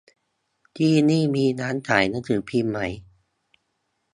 [0.77, 2.79] ที่นี่มีร้านขายหนังสือพิมพ์ไหม